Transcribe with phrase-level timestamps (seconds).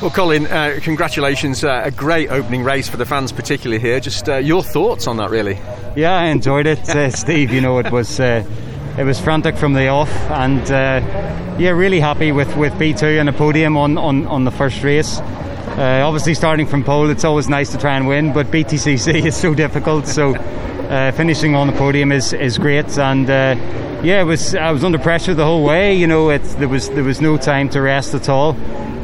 [0.00, 1.62] Well, Colin, uh, congratulations.
[1.64, 4.00] Uh, a great opening race for the fans, particularly here.
[4.00, 5.58] Just uh, your thoughts on that, really?
[5.96, 7.52] Yeah, I enjoyed it, uh, Steve.
[7.52, 8.44] You know, it was uh,
[8.98, 13.28] it was frantic from the off, and uh, yeah, really happy with, with P2 and
[13.28, 15.20] a podium on, on, on the first race.
[15.76, 19.54] Obviously, starting from pole, it's always nice to try and win, but BTCC is so
[19.54, 20.06] difficult.
[20.06, 20.34] So,
[20.88, 22.98] uh, finishing on the podium is, is great.
[22.98, 23.56] And uh,
[24.02, 25.94] yeah, it was I was under pressure the whole way.
[25.94, 28.56] You know, it, there was there was no time to rest at all.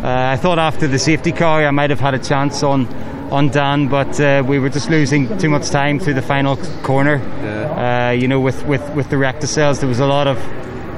[0.03, 2.87] Uh, I thought after the safety car, I might have had a chance on
[3.31, 7.17] on Dan, but uh, we were just losing too much time through the final corner.
[7.17, 8.09] Yeah.
[8.09, 10.37] Uh, you know, with, with, with the recticells, there was a lot of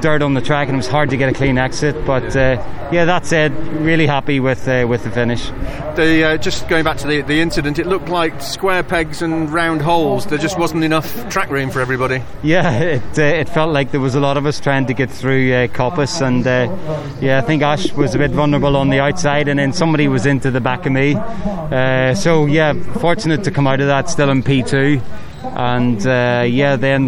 [0.03, 2.05] dirt on the track and it was hard to get a clean exit.
[2.05, 5.47] But yeah, uh, yeah that said, really happy with uh, with the finish.
[5.97, 9.51] The, uh, just going back to the, the incident, it looked like square pegs and
[9.51, 10.27] round holes.
[10.27, 12.23] There just wasn't enough track room for everybody.
[12.43, 15.11] Yeah, it uh, it felt like there was a lot of us trying to get
[15.11, 19.01] through uh, Coppice, and uh, yeah, I think Ash was a bit vulnerable on the
[19.01, 21.15] outside, and then somebody was into the back of me.
[22.15, 25.01] so yeah, fortunate to come out of that still in P2
[25.45, 27.05] and uh, yeah, then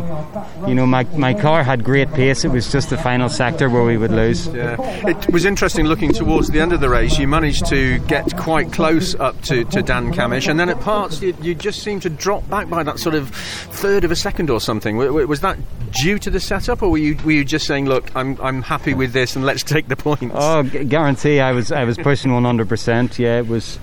[0.66, 2.44] you know my my car had great pace.
[2.44, 4.46] It was just the final sector where we would lose.
[4.48, 4.76] Yeah,
[5.08, 7.18] it was interesting looking towards the end of the race.
[7.18, 11.20] You managed to get quite close up to, to Dan Cammish, and then at parts
[11.20, 14.50] you, you just seemed to drop back by that sort of third of a second
[14.50, 14.96] or something.
[14.96, 15.58] Was that
[15.92, 18.94] due to the setup, or were you were you just saying, look, I'm I'm happy
[18.94, 20.34] with this, and let's take the points?
[20.36, 22.68] Oh, guarantee I was I was pushing 100.
[22.68, 23.78] percent Yeah, it was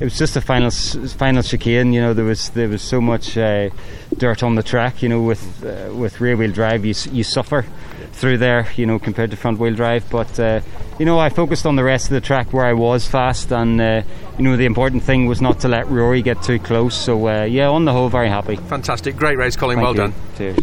[0.00, 1.92] it was just a final final chicane.
[1.92, 3.70] You know, there was there was so much uh,
[4.16, 5.02] dirt on the track.
[5.02, 7.64] You know, with uh, with rear wheel drive, you you suffer
[8.12, 8.68] through there.
[8.76, 10.08] You know, compared to front wheel drive.
[10.10, 10.60] But uh,
[10.98, 13.80] you know, I focused on the rest of the track where I was fast, and
[13.80, 14.02] uh,
[14.38, 16.94] you know, the important thing was not to let Rory get too close.
[16.94, 18.56] So uh, yeah, on the whole, very happy.
[18.56, 19.76] Fantastic, great race, Colin.
[19.76, 20.12] Thank well you.
[20.12, 20.14] done.
[20.36, 20.58] Cheers.